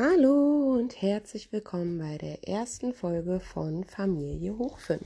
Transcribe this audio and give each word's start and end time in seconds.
Hallo 0.00 0.76
und 0.78 1.02
herzlich 1.02 1.50
willkommen 1.50 1.98
bei 1.98 2.18
der 2.18 2.46
ersten 2.46 2.94
Folge 2.94 3.40
von 3.40 3.82
Familie 3.82 4.56
hoch 4.56 4.78
5. 4.78 5.02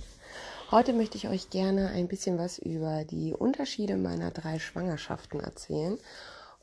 Heute 0.71 0.93
möchte 0.93 1.17
ich 1.17 1.29
euch 1.29 1.49
gerne 1.49 1.89
ein 1.89 2.09
bisschen 2.09 2.37
was 2.37 2.59
über 2.59 3.07
die 3.07 3.33
Unterschiede 3.33 3.97
meiner 3.97 4.31
drei 4.33 4.59
Schwangerschaften 4.59 5.41
erzählen. 5.41 5.97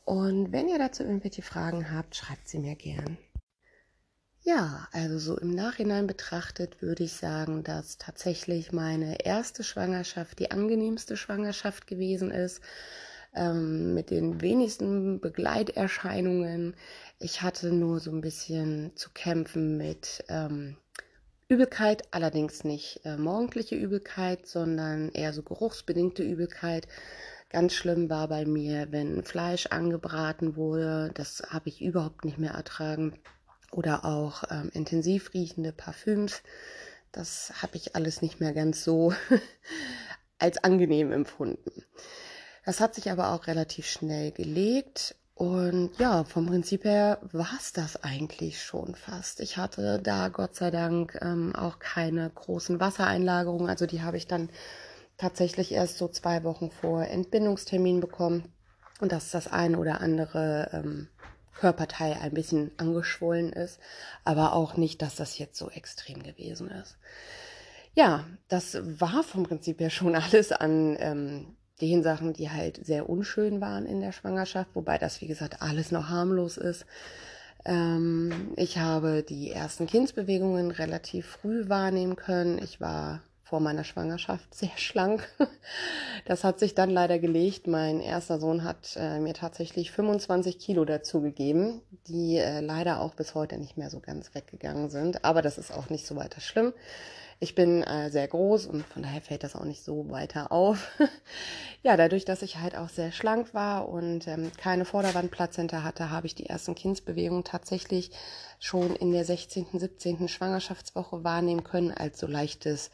Und 0.04 0.52
wenn 0.52 0.68
ihr 0.68 0.78
dazu 0.78 1.02
irgendwelche 1.02 1.42
Fragen 1.42 1.92
habt, 1.92 2.14
schreibt 2.14 2.48
sie 2.48 2.60
mir 2.60 2.76
gern. 2.76 3.18
Ja, 4.42 4.86
also 4.92 5.18
so 5.18 5.36
im 5.36 5.52
Nachhinein 5.52 6.06
betrachtet 6.06 6.80
würde 6.82 7.02
ich 7.02 7.14
sagen, 7.14 7.64
dass 7.64 7.98
tatsächlich 7.98 8.70
meine 8.70 9.24
erste 9.24 9.64
Schwangerschaft 9.64 10.38
die 10.38 10.52
angenehmste 10.52 11.16
Schwangerschaft 11.16 11.88
gewesen 11.88 12.30
ist 12.30 12.60
ähm, 13.34 13.94
mit 13.94 14.10
den 14.10 14.40
wenigsten 14.40 15.20
Begleiterscheinungen. 15.20 16.74
Ich 17.18 17.42
hatte 17.42 17.72
nur 17.72 18.00
so 18.00 18.10
ein 18.10 18.20
bisschen 18.20 18.92
zu 18.96 19.10
kämpfen 19.10 19.76
mit 19.76 20.24
ähm, 20.28 20.76
Übelkeit, 21.48 22.02
allerdings 22.12 22.64
nicht 22.64 23.00
äh, 23.04 23.16
morgendliche 23.16 23.74
Übelkeit, 23.74 24.46
sondern 24.46 25.10
eher 25.10 25.32
so 25.32 25.42
geruchsbedingte 25.42 26.22
Übelkeit. 26.22 26.86
Ganz 27.50 27.74
schlimm 27.74 28.08
war 28.08 28.28
bei 28.28 28.44
mir, 28.44 28.92
wenn 28.92 29.24
Fleisch 29.24 29.66
angebraten 29.66 30.54
wurde. 30.54 31.10
Das 31.14 31.42
habe 31.48 31.68
ich 31.68 31.82
überhaupt 31.82 32.24
nicht 32.24 32.38
mehr 32.38 32.52
ertragen. 32.52 33.18
Oder 33.72 34.04
auch 34.04 34.44
ähm, 34.50 34.70
intensiv 34.72 35.34
riechende 35.34 35.72
Parfüms. 35.72 36.42
Das 37.12 37.52
habe 37.60 37.76
ich 37.76 37.96
alles 37.96 38.22
nicht 38.22 38.38
mehr 38.38 38.52
ganz 38.52 38.84
so 38.84 39.12
als 40.38 40.62
angenehm 40.62 41.10
empfunden. 41.10 41.84
Das 42.64 42.80
hat 42.80 42.94
sich 42.94 43.10
aber 43.10 43.32
auch 43.32 43.46
relativ 43.46 43.86
schnell 43.86 44.32
gelegt. 44.32 45.16
Und 45.34 45.98
ja, 45.98 46.24
vom 46.24 46.46
Prinzip 46.46 46.84
her 46.84 47.18
war 47.32 47.48
es 47.58 47.72
das 47.72 48.04
eigentlich 48.04 48.62
schon 48.62 48.94
fast. 48.94 49.40
Ich 49.40 49.56
hatte 49.56 49.98
da 50.02 50.28
Gott 50.28 50.54
sei 50.54 50.70
Dank 50.70 51.18
ähm, 51.22 51.56
auch 51.56 51.78
keine 51.78 52.28
großen 52.28 52.78
Wassereinlagerungen. 52.78 53.70
Also 53.70 53.86
die 53.86 54.02
habe 54.02 54.18
ich 54.18 54.26
dann 54.26 54.50
tatsächlich 55.16 55.72
erst 55.72 55.96
so 55.96 56.08
zwei 56.08 56.44
Wochen 56.44 56.70
vor 56.70 57.04
Entbindungstermin 57.04 58.00
bekommen. 58.00 58.52
Und 59.00 59.12
dass 59.12 59.30
das 59.30 59.50
eine 59.50 59.78
oder 59.78 60.02
andere 60.02 60.68
ähm, 60.74 61.08
Körperteil 61.54 62.18
ein 62.20 62.34
bisschen 62.34 62.70
angeschwollen 62.76 63.50
ist. 63.50 63.80
Aber 64.24 64.52
auch 64.52 64.76
nicht, 64.76 65.00
dass 65.00 65.16
das 65.16 65.38
jetzt 65.38 65.56
so 65.56 65.70
extrem 65.70 66.22
gewesen 66.22 66.70
ist. 66.70 66.98
Ja, 67.94 68.26
das 68.48 68.76
war 69.00 69.22
vom 69.22 69.44
Prinzip 69.44 69.80
her 69.80 69.90
schon 69.90 70.14
alles 70.16 70.52
an 70.52 70.98
ähm, 71.00 71.56
den 71.80 72.02
Sachen, 72.02 72.32
die 72.32 72.50
halt 72.50 72.84
sehr 72.84 73.08
unschön 73.08 73.60
waren 73.60 73.86
in 73.86 74.00
der 74.00 74.12
Schwangerschaft, 74.12 74.70
wobei 74.74 74.98
das, 74.98 75.20
wie 75.20 75.26
gesagt, 75.26 75.62
alles 75.62 75.90
noch 75.92 76.08
harmlos 76.08 76.56
ist. 76.56 76.86
Ähm, 77.64 78.52
ich 78.56 78.78
habe 78.78 79.22
die 79.22 79.50
ersten 79.50 79.86
Kindsbewegungen 79.86 80.70
relativ 80.70 81.26
früh 81.26 81.68
wahrnehmen 81.68 82.16
können. 82.16 82.58
Ich 82.62 82.80
war 82.80 83.20
vor 83.50 83.60
meiner 83.60 83.84
Schwangerschaft 83.84 84.54
sehr 84.54 84.76
schlank. 84.76 85.28
Das 86.26 86.44
hat 86.44 86.58
sich 86.58 86.74
dann 86.74 86.90
leider 86.90 87.18
gelegt. 87.18 87.66
Mein 87.66 88.00
erster 88.00 88.38
Sohn 88.38 88.62
hat 88.62 88.94
äh, 88.96 89.18
mir 89.20 89.32
tatsächlich 89.32 89.90
25 89.90 90.58
Kilo 90.58 90.84
dazugegeben, 90.84 91.80
die 92.08 92.36
äh, 92.36 92.60
leider 92.60 93.00
auch 93.00 93.14
bis 93.14 93.34
heute 93.34 93.56
nicht 93.56 93.78
mehr 93.78 93.90
so 93.90 94.00
ganz 94.00 94.34
weggegangen 94.34 94.90
sind. 94.90 95.24
Aber 95.24 95.40
das 95.40 95.56
ist 95.56 95.72
auch 95.72 95.88
nicht 95.88 96.06
so 96.06 96.16
weiter 96.16 96.40
schlimm. 96.40 96.74
Ich 97.42 97.54
bin 97.54 97.82
äh, 97.82 98.10
sehr 98.10 98.28
groß 98.28 98.66
und 98.66 98.84
von 98.84 99.02
daher 99.02 99.22
fällt 99.22 99.44
das 99.44 99.56
auch 99.56 99.64
nicht 99.64 99.82
so 99.82 100.10
weiter 100.10 100.52
auf. 100.52 100.90
ja, 101.82 101.96
dadurch, 101.96 102.26
dass 102.26 102.42
ich 102.42 102.58
halt 102.58 102.76
auch 102.76 102.90
sehr 102.90 103.12
schlank 103.12 103.54
war 103.54 103.88
und 103.88 104.28
ähm, 104.28 104.52
keine 104.58 104.84
Vorderwandplazenta 104.84 105.82
hatte, 105.82 106.10
habe 106.10 106.26
ich 106.26 106.34
die 106.34 106.44
ersten 106.44 106.74
Kindsbewegungen 106.74 107.42
tatsächlich 107.42 108.10
schon 108.58 108.94
in 108.94 109.12
der 109.12 109.24
16., 109.24 109.68
17. 109.72 110.28
Schwangerschaftswoche 110.28 111.24
wahrnehmen 111.24 111.64
können, 111.64 111.92
als 111.92 112.20
so 112.20 112.26
leichtes 112.26 112.90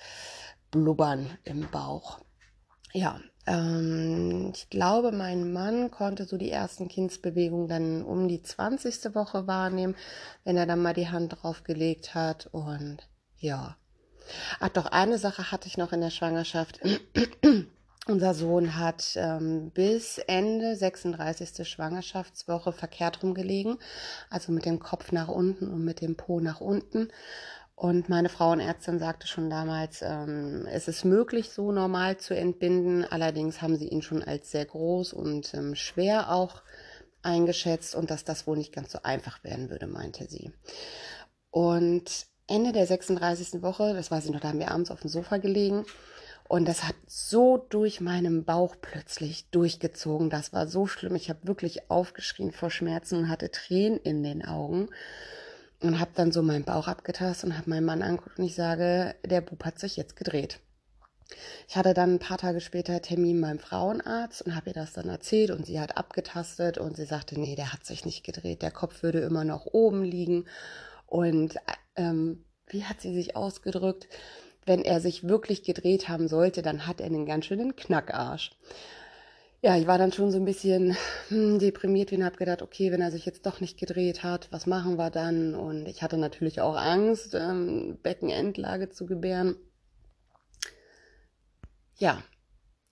Blubbern 0.71 1.29
im 1.43 1.69
Bauch. 1.69 2.21
Ja, 2.93 3.21
ähm, 3.49 4.53
ich 4.55 4.71
glaube, 4.71 5.11
mein 5.11 5.53
Mann 5.53 5.91
konnte 5.91 6.25
so 6.25 6.37
die 6.37 6.53
ersten 6.53 6.87
Kindsbewegungen 6.87 7.67
dann 7.67 8.05
um 8.05 8.29
die 8.29 8.43
20. 8.43 9.13
Woche 9.17 9.49
wahrnehmen, 9.49 9.97
wenn 10.45 10.57
er 10.57 10.67
dann 10.67 10.83
mal 10.83 10.95
die 10.95 11.09
Hand 11.09 11.43
drauf 11.43 11.65
gelegt 11.65 12.15
hat 12.15 12.47
und 12.53 13.09
ja, 13.39 13.77
Ach 14.61 14.69
doch, 14.69 14.87
eine 14.87 15.19
Sache 15.19 15.51
hatte 15.51 15.69
ich 15.69 15.77
noch 15.77 15.93
in 15.93 16.01
der 16.01 16.11
Schwangerschaft. 16.11 16.81
Unser 18.09 18.35
Sohn 18.35 18.77
hat 18.77 19.17
ähm, 19.17 19.71
bis 19.71 20.19
Ende 20.19 20.77
36. 20.77 21.69
Schwangerschaftswoche 21.69 22.73
verkehrt 22.73 23.23
rumgelegen, 23.23 23.79
also 24.31 24.53
mit 24.53 24.65
dem 24.65 24.79
Kopf 24.79 25.11
nach 25.11 25.27
unten 25.27 25.69
und 25.69 25.85
mit 25.85 26.01
dem 26.01 26.17
Po 26.17 26.39
nach 26.39 26.61
unten. 26.61 27.09
Und 27.75 28.09
meine 28.09 28.29
Frauenärztin 28.29 28.99
sagte 28.99 29.27
schon 29.27 29.51
damals, 29.51 30.03
ähm, 30.03 30.67
es 30.71 30.89
ist 30.89 31.05
möglich, 31.05 31.51
so 31.51 31.73
normal 31.73 32.17
zu 32.17 32.35
entbinden. 32.35 33.05
Allerdings 33.05 33.61
haben 33.61 33.77
sie 33.77 33.89
ihn 33.89 34.03
schon 34.03 34.23
als 34.23 34.53
sehr 34.53 34.65
groß 34.65 35.13
und 35.13 35.53
ähm, 35.53 35.75
schwer 35.75 36.33
auch 36.33 36.63
eingeschätzt 37.23 37.95
und 37.95 38.11
dass 38.11 38.25
das 38.25 38.47
wohl 38.47 38.57
nicht 38.57 38.73
ganz 38.73 38.93
so 38.93 39.01
einfach 39.03 39.43
werden 39.45 39.69
würde, 39.69 39.89
meinte 39.89 40.27
sie. 40.27 40.53
Und 41.51 42.27
Ende 42.49 42.73
der 42.73 42.87
36. 42.87 43.63
Woche, 43.63 43.93
das 43.95 44.11
weiß 44.11 44.27
ich 44.27 44.31
noch, 44.31 44.41
da 44.41 44.49
haben 44.49 44.59
wir 44.59 44.71
abends 44.71 44.91
auf 44.91 45.01
dem 45.01 45.11
Sofa 45.11 45.39
gelegen. 45.39 45.85
Und 46.49 46.69
das 46.69 46.85
hat 46.85 46.95
so 47.09 47.59
durch 47.59 48.01
meinen 48.01 48.45
Bauch 48.45 48.77
plötzlich 48.81 49.51
durchgezogen. 49.51 50.31
Das 50.31 50.53
war 50.53 50.69
so 50.69 50.87
schlimm. 50.87 51.17
Ich 51.17 51.29
habe 51.29 51.41
wirklich 51.43 51.91
aufgeschrien 51.91 52.53
vor 52.53 52.71
Schmerzen 52.71 53.17
und 53.19 53.29
hatte 53.29 53.51
Tränen 53.51 53.99
in 53.99 54.23
den 54.23 54.45
Augen. 54.45 54.89
Und 55.81 55.99
habe 55.99 56.13
dann 56.15 56.33
so 56.33 56.43
meinen 56.43 56.65
Bauch 56.65 56.87
abgetastet 56.87 57.51
und 57.51 57.59
habe 57.59 57.69
meinen 57.69 57.85
Mann 57.85 58.03
angeguckt 58.03 58.39
und 58.39 58.45
ich 58.45 58.55
sage, 58.55 59.15
der 59.25 59.43
Bub 59.43 59.63
hat 59.65 59.79
sich 59.79 59.97
jetzt 59.97 60.17
gedreht. 60.17 60.61
Ich 61.69 61.77
hatte 61.77 61.93
dann 61.93 62.15
ein 62.15 62.19
paar 62.19 62.39
Tage 62.39 62.61
später 62.61 63.03
Termin 63.03 63.41
beim 63.41 63.59
Frauenarzt 63.59 64.43
und 64.43 64.55
habe 64.55 64.71
ihr 64.71 64.75
das 64.75 64.95
dann 64.95 65.09
erzählt 65.09 65.51
und 65.51 65.67
sie 65.67 65.79
hat 65.79 65.99
abgetastet 65.99 66.79
und 66.79 66.97
sie 66.97 67.05
sagte, 67.05 67.39
nee, 67.39 67.57
der 67.57 67.73
hat 67.73 67.85
sich 67.85 68.07
nicht 68.07 68.25
gedreht, 68.25 68.63
der 68.63 68.71
Kopf 68.71 69.03
würde 69.03 69.21
immer 69.21 69.45
noch 69.45 69.67
oben 69.67 70.03
liegen 70.03 70.47
und 71.07 71.57
ähm, 71.97 72.45
wie 72.69 72.85
hat 72.85 73.01
sie 73.01 73.15
sich 73.15 73.37
ausgedrückt? 73.37 74.09
Wenn 74.65 74.83
er 74.83 75.01
sich 75.01 75.29
wirklich 75.29 75.63
gedreht 75.63 76.09
haben 76.09 76.29
sollte, 76.29 76.63
dann 76.63 76.87
hat 76.87 77.01
er 77.01 77.07
einen 77.07 77.27
ganz 77.27 77.47
schönen 77.47 77.77
Knackarsch. 77.77 78.51
Ja, 79.63 79.77
ich 79.77 79.87
war 79.87 79.99
dann 79.99 80.13
schon 80.13 80.31
so 80.31 80.39
ein 80.39 80.45
bisschen 80.45 80.97
hm, 81.29 81.59
deprimiert 81.59 82.13
und 82.13 82.25
habe 82.25 82.37
gedacht, 82.37 82.63
okay, 82.63 82.93
wenn 82.93 83.01
er 83.01 83.11
sich 83.11 83.25
jetzt 83.25 83.47
doch 83.47 83.61
nicht 83.61 83.79
gedreht 83.79 84.23
hat, 84.23 84.49
was 84.53 84.67
machen 84.67 84.97
wir 84.97 85.11
dann? 85.11 85.55
Und 85.55 85.87
ich 85.87 86.03
hatte 86.03 86.19
natürlich 86.19 86.61
auch 86.61 86.77
Angst, 86.77 87.35
ähm, 87.35 87.99
Beckenendlage 88.03 88.91
zu 88.91 89.07
gebären. 89.07 89.57
Ja, 91.97 92.23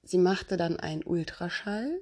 sie 0.02 0.18
machte 0.18 0.56
dann 0.56 0.80
einen 0.80 1.04
Ultraschall 1.04 2.00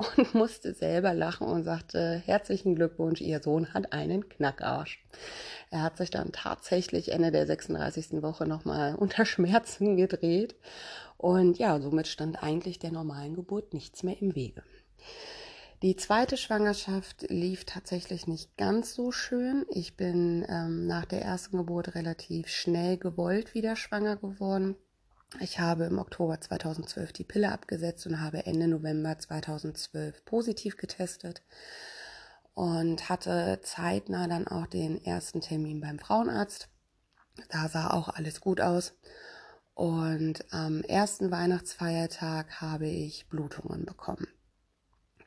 und 0.00 0.34
musste 0.34 0.72
selber 0.72 1.14
lachen 1.14 1.46
und 1.46 1.64
sagte, 1.64 2.22
herzlichen 2.24 2.74
Glückwunsch, 2.74 3.20
Ihr 3.20 3.40
Sohn 3.42 3.72
hat 3.74 3.92
einen 3.92 4.28
Knackarsch. 4.28 5.04
Er 5.70 5.82
hat 5.82 5.96
sich 5.98 6.10
dann 6.10 6.32
tatsächlich 6.32 7.12
Ende 7.12 7.30
der 7.30 7.46
36. 7.46 8.22
Woche 8.22 8.46
nochmal 8.46 8.94
unter 8.98 9.24
Schmerzen 9.24 9.96
gedreht. 9.96 10.56
Und 11.16 11.58
ja, 11.58 11.80
somit 11.80 12.08
stand 12.08 12.42
eigentlich 12.42 12.78
der 12.78 12.92
normalen 12.92 13.34
Geburt 13.34 13.74
nichts 13.74 14.02
mehr 14.02 14.20
im 14.20 14.34
Wege. 14.34 14.62
Die 15.82 15.96
zweite 15.96 16.36
Schwangerschaft 16.36 17.26
lief 17.30 17.64
tatsächlich 17.64 18.26
nicht 18.26 18.56
ganz 18.58 18.94
so 18.94 19.12
schön. 19.12 19.64
Ich 19.70 19.96
bin 19.96 20.44
ähm, 20.48 20.86
nach 20.86 21.06
der 21.06 21.22
ersten 21.22 21.56
Geburt 21.56 21.94
relativ 21.94 22.48
schnell 22.48 22.98
gewollt 22.98 23.54
wieder 23.54 23.76
schwanger 23.76 24.16
geworden. 24.16 24.76
Ich 25.38 25.60
habe 25.60 25.84
im 25.84 25.98
Oktober 25.98 26.40
2012 26.40 27.12
die 27.12 27.24
Pille 27.24 27.52
abgesetzt 27.52 28.06
und 28.06 28.20
habe 28.20 28.46
Ende 28.46 28.66
November 28.66 29.16
2012 29.16 30.24
positiv 30.24 30.76
getestet 30.76 31.42
und 32.54 33.08
hatte 33.08 33.60
zeitnah 33.62 34.26
dann 34.26 34.48
auch 34.48 34.66
den 34.66 35.02
ersten 35.04 35.40
Termin 35.40 35.80
beim 35.80 35.98
Frauenarzt. 35.98 36.68
Da 37.48 37.68
sah 37.68 37.90
auch 37.90 38.08
alles 38.08 38.40
gut 38.40 38.60
aus. 38.60 38.94
Und 39.74 40.44
am 40.52 40.82
ersten 40.82 41.30
Weihnachtsfeiertag 41.30 42.60
habe 42.60 42.88
ich 42.88 43.28
Blutungen 43.28 43.86
bekommen. 43.86 44.26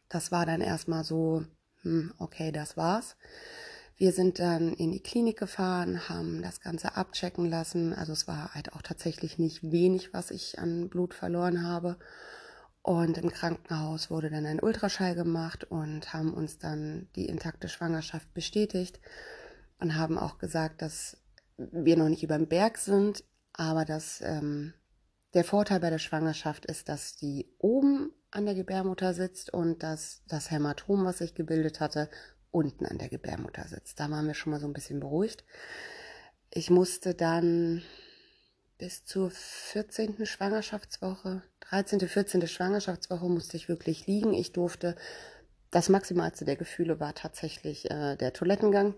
Das 0.09 0.31
war 0.31 0.45
dann 0.45 0.61
erstmal 0.61 1.03
so, 1.03 1.43
hm, 1.81 2.13
okay, 2.19 2.51
das 2.51 2.77
war's. 2.77 3.15
Wir 3.95 4.11
sind 4.11 4.39
dann 4.39 4.73
in 4.73 4.91
die 4.91 5.03
Klinik 5.03 5.37
gefahren, 5.37 6.09
haben 6.09 6.41
das 6.41 6.61
Ganze 6.61 6.95
abchecken 6.95 7.49
lassen. 7.49 7.93
Also 7.93 8.13
es 8.13 8.27
war 8.27 8.53
halt 8.53 8.73
auch 8.73 8.81
tatsächlich 8.81 9.37
nicht 9.37 9.71
wenig, 9.71 10.13
was 10.13 10.31
ich 10.31 10.59
an 10.59 10.89
Blut 10.89 11.13
verloren 11.13 11.63
habe. 11.63 11.97
Und 12.81 13.17
im 13.17 13.31
Krankenhaus 13.31 14.09
wurde 14.09 14.29
dann 14.29 14.45
ein 14.45 14.59
Ultraschall 14.59 15.15
gemacht 15.15 15.63
und 15.63 16.13
haben 16.13 16.33
uns 16.33 16.57
dann 16.57 17.07
die 17.15 17.27
intakte 17.27 17.69
Schwangerschaft 17.69 18.33
bestätigt 18.33 18.99
und 19.79 19.95
haben 19.95 20.17
auch 20.17 20.37
gesagt, 20.37 20.81
dass 20.81 21.17
wir 21.57 21.95
noch 21.95 22.09
nicht 22.09 22.23
über 22.23 22.37
dem 22.37 22.47
Berg 22.47 22.77
sind, 22.77 23.23
aber 23.53 23.85
dass 23.85 24.21
ähm, 24.21 24.73
der 25.33 25.45
Vorteil 25.45 25.79
bei 25.79 25.89
der 25.89 25.99
Schwangerschaft 25.99 26.65
ist, 26.65 26.89
dass 26.89 27.15
die 27.15 27.47
oben 27.57 28.11
an 28.31 28.45
der 28.45 28.55
Gebärmutter 28.55 29.13
sitzt 29.13 29.53
und 29.53 29.81
dass 29.83 30.23
das 30.27 30.51
Hämatom, 30.51 31.05
was 31.05 31.19
sich 31.19 31.35
gebildet 31.35 31.79
hatte, 31.79 32.09
unten 32.53 32.85
an 32.85 32.97
der 32.97 33.09
Gebärmutter 33.09 33.67
sitzt. 33.67 33.99
Da 33.99 34.09
waren 34.09 34.27
wir 34.27 34.33
schon 34.33 34.51
mal 34.51 34.59
so 34.59 34.67
ein 34.67 34.73
bisschen 34.73 34.99
beruhigt. 34.99 35.43
Ich 36.51 36.69
musste 36.69 37.15
dann 37.15 37.81
bis 38.77 39.05
zur 39.05 39.31
14. 39.31 40.25
Schwangerschaftswoche, 40.25 41.41
13., 41.61 41.99
14. 41.99 42.47
Schwangerschaftswoche 42.47 43.27
musste 43.27 43.57
ich 43.57 43.69
wirklich 43.69 44.07
liegen. 44.07 44.33
Ich 44.33 44.51
durfte, 44.51 44.95
das 45.71 45.89
Maximalste 45.89 46.45
der 46.45 46.55
Gefühle 46.55 46.99
war 46.99 47.15
tatsächlich 47.15 47.89
äh, 47.89 48.15
der 48.15 48.33
Toilettengang. 48.33 48.93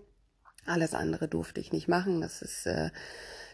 Alles 0.66 0.94
andere 0.94 1.28
durfte 1.28 1.60
ich 1.60 1.72
nicht 1.72 1.88
machen. 1.88 2.20
Das 2.20 2.42
ist 2.42 2.66
äh, 2.66 2.90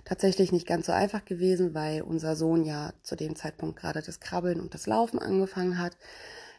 tatsächlich 0.04 0.50
nicht 0.50 0.66
ganz 0.66 0.86
so 0.86 0.92
einfach 0.92 1.24
gewesen, 1.24 1.74
weil 1.74 2.02
unser 2.02 2.34
Sohn 2.34 2.64
ja 2.64 2.92
zu 3.02 3.14
dem 3.14 3.36
Zeitpunkt 3.36 3.78
gerade 3.78 4.02
das 4.02 4.18
Krabbeln 4.18 4.60
und 4.60 4.74
das 4.74 4.86
Laufen 4.86 5.18
angefangen 5.20 5.78
hat. 5.78 5.96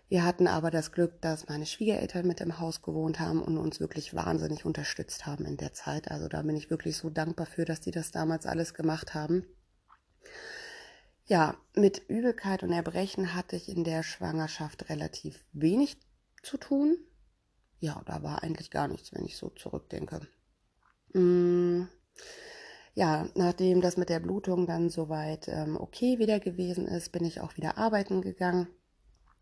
Wir 0.09 0.25
hatten 0.25 0.47
aber 0.47 0.69
das 0.69 0.91
Glück, 0.91 1.21
dass 1.21 1.47
meine 1.47 1.65
Schwiegereltern 1.65 2.27
mit 2.27 2.41
im 2.41 2.59
Haus 2.59 2.81
gewohnt 2.81 3.19
haben 3.19 3.41
und 3.41 3.57
uns 3.57 3.79
wirklich 3.79 4.13
wahnsinnig 4.13 4.65
unterstützt 4.65 5.25
haben 5.25 5.45
in 5.45 5.57
der 5.57 5.73
Zeit. 5.73 6.11
Also 6.11 6.27
da 6.27 6.41
bin 6.41 6.55
ich 6.55 6.69
wirklich 6.69 6.97
so 6.97 7.09
dankbar 7.09 7.45
für, 7.45 7.65
dass 7.65 7.81
die 7.81 7.91
das 7.91 8.11
damals 8.11 8.45
alles 8.45 8.73
gemacht 8.73 9.13
haben. 9.13 9.45
Ja, 11.25 11.57
mit 11.73 12.09
Übelkeit 12.09 12.63
und 12.63 12.71
Erbrechen 12.71 13.33
hatte 13.33 13.55
ich 13.55 13.69
in 13.69 13.83
der 13.83 14.03
Schwangerschaft 14.03 14.89
relativ 14.89 15.43
wenig 15.53 15.97
zu 16.43 16.57
tun. 16.57 16.97
Ja, 17.79 18.01
da 18.05 18.21
war 18.23 18.43
eigentlich 18.43 18.71
gar 18.71 18.87
nichts, 18.87 19.13
wenn 19.13 19.25
ich 19.25 19.37
so 19.37 19.49
zurückdenke. 19.49 20.19
Mm, 21.13 21.83
ja, 22.93 23.29
nachdem 23.35 23.81
das 23.81 23.97
mit 23.97 24.09
der 24.09 24.19
Blutung 24.19 24.67
dann 24.67 24.89
soweit 24.89 25.47
ähm, 25.47 25.77
okay 25.77 26.19
wieder 26.19 26.39
gewesen 26.39 26.87
ist, 26.87 27.11
bin 27.11 27.23
ich 27.23 27.39
auch 27.39 27.55
wieder 27.55 27.77
arbeiten 27.77 28.21
gegangen 28.21 28.67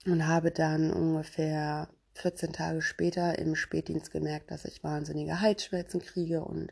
und 0.05 0.27
habe 0.27 0.51
dann 0.51 0.91
ungefähr 0.91 1.89
14 2.13 2.53
Tage 2.53 2.81
später 2.81 3.39
im 3.39 3.55
Spätdienst 3.55 4.11
gemerkt, 4.11 4.51
dass 4.51 4.65
ich 4.65 4.83
wahnsinnige 4.83 5.41
Halsschmerzen 5.41 6.01
kriege 6.01 6.43
und 6.43 6.71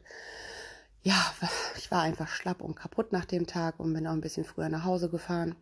ja, 1.01 1.33
ich 1.77 1.91
war 1.91 2.01
einfach 2.01 2.27
schlapp 2.27 2.61
und 2.61 2.75
kaputt 2.75 3.13
nach 3.13 3.25
dem 3.25 3.47
Tag 3.47 3.79
und 3.79 3.93
bin 3.93 4.07
auch 4.07 4.13
ein 4.13 4.21
bisschen 4.21 4.45
früher 4.45 4.69
nach 4.69 4.83
Hause 4.83 5.09
gefahren 5.09 5.55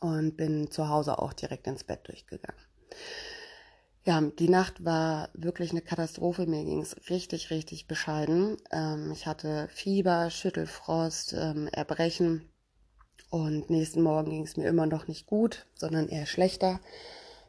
und 0.00 0.36
bin 0.36 0.70
zu 0.70 0.88
Hause 0.88 1.18
auch 1.18 1.32
direkt 1.32 1.66
ins 1.66 1.84
Bett 1.84 2.06
durchgegangen. 2.08 2.60
Ja, 4.04 4.22
die 4.22 4.48
Nacht 4.48 4.84
war 4.84 5.28
wirklich 5.34 5.70
eine 5.72 5.82
Katastrophe. 5.82 6.46
Mir 6.46 6.64
ging 6.64 6.80
es 6.80 7.10
richtig, 7.10 7.50
richtig 7.50 7.88
bescheiden. 7.88 8.56
Ähm, 8.72 9.12
ich 9.12 9.26
hatte 9.26 9.68
Fieber, 9.68 10.30
Schüttelfrost, 10.30 11.34
ähm, 11.34 11.68
Erbrechen 11.68 12.48
und 13.30 13.70
nächsten 13.70 14.02
Morgen 14.02 14.30
ging 14.30 14.44
es 14.44 14.56
mir 14.56 14.66
immer 14.68 14.86
noch 14.86 15.06
nicht 15.08 15.26
gut, 15.26 15.66
sondern 15.74 16.08
eher 16.08 16.26
schlechter. 16.26 16.80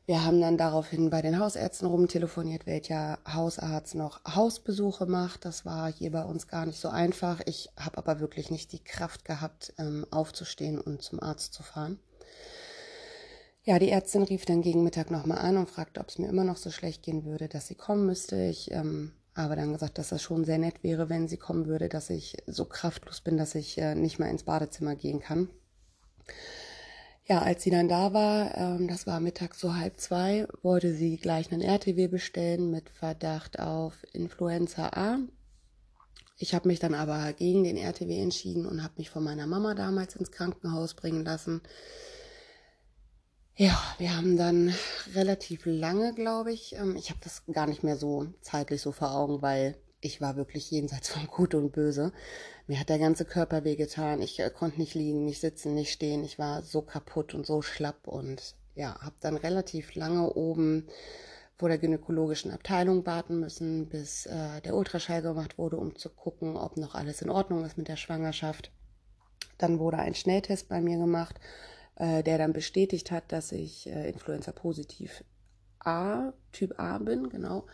Wir 0.09 0.25
haben 0.25 0.41
dann 0.41 0.57
daraufhin 0.57 1.11
bei 1.11 1.21
den 1.21 1.37
Hausärzten 1.37 1.87
rumtelefoniert, 1.87 2.65
welcher 2.65 3.19
Hausarzt 3.31 3.93
noch 3.93 4.19
Hausbesuche 4.25 5.05
macht. 5.05 5.45
Das 5.45 5.65
war 5.65 5.93
hier 5.93 6.11
bei 6.11 6.23
uns 6.23 6.47
gar 6.47 6.65
nicht 6.65 6.79
so 6.79 6.89
einfach. 6.89 7.41
Ich 7.45 7.69
habe 7.77 7.99
aber 7.99 8.19
wirklich 8.19 8.49
nicht 8.49 8.71
die 8.71 8.83
Kraft 8.83 9.23
gehabt, 9.23 9.71
ähm, 9.77 10.07
aufzustehen 10.09 10.81
und 10.81 11.03
zum 11.03 11.21
Arzt 11.21 11.53
zu 11.53 11.61
fahren. 11.61 11.99
Ja, 13.63 13.77
die 13.77 13.91
Ärztin 13.91 14.23
rief 14.23 14.45
dann 14.45 14.63
gegen 14.63 14.83
Mittag 14.83 15.11
nochmal 15.11 15.37
an 15.37 15.57
und 15.57 15.69
fragte, 15.69 15.99
ob 15.99 16.09
es 16.09 16.17
mir 16.17 16.27
immer 16.27 16.43
noch 16.43 16.57
so 16.57 16.71
schlecht 16.71 17.03
gehen 17.03 17.23
würde, 17.23 17.47
dass 17.47 17.67
sie 17.67 17.75
kommen 17.75 18.07
müsste. 18.07 18.47
Ich 18.47 18.71
ähm, 18.71 19.11
habe 19.35 19.55
dann 19.55 19.73
gesagt, 19.73 19.99
dass 19.99 20.09
das 20.09 20.23
schon 20.23 20.43
sehr 20.43 20.57
nett 20.57 20.81
wäre, 20.81 21.09
wenn 21.09 21.27
sie 21.27 21.37
kommen 21.37 21.67
würde, 21.67 21.87
dass 21.87 22.09
ich 22.09 22.35
so 22.47 22.65
kraftlos 22.65 23.21
bin, 23.21 23.37
dass 23.37 23.53
ich 23.53 23.77
äh, 23.77 23.93
nicht 23.93 24.17
mehr 24.17 24.31
ins 24.31 24.41
Badezimmer 24.41 24.95
gehen 24.95 25.19
kann 25.19 25.49
ja, 27.29 27.43
als 27.43 27.61
sie 27.61 27.69
dann 27.69 27.87
da 27.87 28.11
war, 28.11 28.57
ähm, 28.57 28.87
das 28.87 29.05
war 29.05 29.19
mittags 29.19 29.59
so 29.59 29.75
halb 29.75 29.99
zwei, 29.99 30.47
wollte 30.63 30.93
sie 30.93 31.17
gleich 31.17 31.51
einen 31.51 31.61
RTW 31.61 32.07
bestellen 32.07 32.71
mit 32.71 32.89
Verdacht 32.89 33.59
auf 33.59 33.93
Influenza 34.13 34.87
A. 34.87 35.19
Ich 36.37 36.55
habe 36.55 36.67
mich 36.67 36.79
dann 36.79 36.95
aber 36.95 37.31
gegen 37.33 37.63
den 37.63 37.77
RTW 37.77 38.19
entschieden 38.19 38.65
und 38.65 38.81
habe 38.81 38.95
mich 38.97 39.09
von 39.11 39.23
meiner 39.23 39.45
Mama 39.45 39.75
damals 39.75 40.15
ins 40.15 40.31
Krankenhaus 40.31 40.95
bringen 40.95 41.23
lassen. 41.23 41.61
Ja, 43.55 43.77
wir 43.97 44.15
haben 44.15 44.37
dann 44.37 44.73
relativ 45.13 45.65
lange, 45.65 46.13
glaube 46.15 46.51
ich, 46.53 46.75
ähm, 46.77 46.95
ich 46.95 47.09
habe 47.09 47.19
das 47.23 47.43
gar 47.51 47.67
nicht 47.67 47.83
mehr 47.83 47.97
so 47.97 48.25
zeitlich 48.41 48.81
so 48.81 48.91
vor 48.91 49.11
Augen, 49.11 49.41
weil 49.41 49.75
ich 50.01 50.21
war 50.21 50.35
wirklich 50.35 50.71
jenseits 50.71 51.09
von 51.09 51.27
Gut 51.27 51.53
und 51.55 51.71
Böse. 51.71 52.11
Mir 52.67 52.79
hat 52.79 52.89
der 52.89 52.99
ganze 52.99 53.25
Körper 53.25 53.63
wehgetan. 53.63 54.21
Ich 54.21 54.39
äh, 54.39 54.49
konnte 54.49 54.79
nicht 54.79 54.95
liegen, 54.95 55.25
nicht 55.25 55.41
sitzen, 55.41 55.73
nicht 55.73 55.91
stehen. 55.91 56.23
Ich 56.23 56.39
war 56.39 56.61
so 56.61 56.81
kaputt 56.81 57.33
und 57.33 57.45
so 57.45 57.61
schlapp 57.61 58.07
und 58.07 58.55
ja, 58.75 58.99
habe 59.01 59.15
dann 59.19 59.35
relativ 59.35 59.95
lange 59.95 60.33
oben 60.33 60.87
vor 61.57 61.67
der 61.67 61.77
gynäkologischen 61.77 62.51
Abteilung 62.51 63.05
warten 63.05 63.41
müssen, 63.41 63.89
bis 63.89 64.25
äh, 64.25 64.61
der 64.61 64.75
Ultraschall 64.75 65.21
gemacht 65.21 65.57
wurde, 65.57 65.75
um 65.75 65.95
zu 65.97 66.09
gucken, 66.09 66.55
ob 66.55 66.77
noch 66.77 66.95
alles 66.95 67.21
in 67.21 67.29
Ordnung 67.29 67.65
ist 67.65 67.77
mit 67.77 67.89
der 67.89 67.97
Schwangerschaft. 67.97 68.71
Dann 69.57 69.79
wurde 69.79 69.97
ein 69.97 70.15
Schnelltest 70.15 70.69
bei 70.69 70.79
mir 70.79 70.97
gemacht, 70.97 71.37
äh, 71.95 72.23
der 72.23 72.37
dann 72.37 72.53
bestätigt 72.53 73.11
hat, 73.11 73.33
dass 73.33 73.51
ich 73.51 73.87
äh, 73.87 74.09
Influenza 74.09 74.53
positiv 74.53 75.25
A, 75.79 76.31
Typ 76.53 76.79
A 76.79 76.97
bin, 76.99 77.29
genau. 77.29 77.65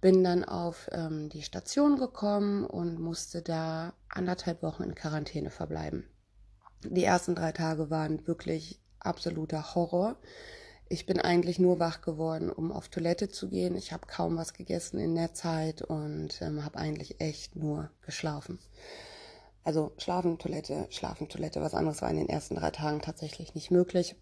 Bin 0.00 0.22
dann 0.22 0.44
auf 0.44 0.88
ähm, 0.92 1.28
die 1.28 1.42
Station 1.42 1.96
gekommen 1.96 2.64
und 2.64 3.00
musste 3.00 3.42
da 3.42 3.94
anderthalb 4.08 4.62
Wochen 4.62 4.82
in 4.82 4.94
Quarantäne 4.94 5.50
verbleiben. 5.50 6.04
Die 6.84 7.04
ersten 7.04 7.34
drei 7.34 7.52
Tage 7.52 7.90
waren 7.90 8.26
wirklich 8.26 8.80
absoluter 9.00 9.74
Horror. 9.74 10.16
Ich 10.88 11.04
bin 11.06 11.20
eigentlich 11.20 11.58
nur 11.58 11.80
wach 11.80 12.00
geworden, 12.00 12.50
um 12.50 12.70
auf 12.70 12.88
Toilette 12.88 13.28
zu 13.28 13.48
gehen. 13.48 13.76
Ich 13.76 13.92
habe 13.92 14.06
kaum 14.06 14.36
was 14.36 14.52
gegessen 14.52 14.98
in 14.98 15.16
der 15.16 15.34
Zeit 15.34 15.82
und 15.82 16.40
ähm, 16.42 16.64
habe 16.64 16.78
eigentlich 16.78 17.20
echt 17.20 17.56
nur 17.56 17.90
geschlafen. 18.02 18.60
Also 19.64 19.92
schlafen, 19.98 20.38
Toilette, 20.38 20.86
schlafen, 20.90 21.28
Toilette. 21.28 21.60
Was 21.60 21.74
anderes 21.74 22.02
war 22.02 22.10
in 22.10 22.18
den 22.18 22.28
ersten 22.28 22.54
drei 22.54 22.70
Tagen 22.70 23.00
tatsächlich 23.00 23.56
nicht 23.56 23.72
möglich. 23.72 24.14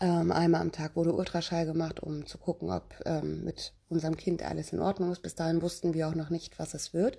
Ähm, 0.00 0.30
einmal 0.30 0.60
am 0.60 0.72
Tag 0.72 0.94
wurde 0.94 1.14
Ultraschall 1.14 1.64
gemacht, 1.64 2.00
um 2.00 2.26
zu 2.26 2.36
gucken, 2.36 2.70
ob 2.70 2.94
ähm, 3.06 3.44
mit 3.44 3.72
unserem 3.88 4.16
Kind 4.16 4.42
alles 4.42 4.72
in 4.72 4.80
Ordnung 4.80 5.10
ist. 5.10 5.22
Bis 5.22 5.34
dahin 5.34 5.62
wussten 5.62 5.94
wir 5.94 6.08
auch 6.08 6.14
noch 6.14 6.28
nicht, 6.28 6.58
was 6.58 6.74
es 6.74 6.92
wird. 6.92 7.18